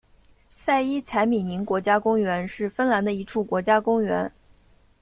[0.55, 4.31] 塞伊采米宁国家公园是芬兰的一处国家公园。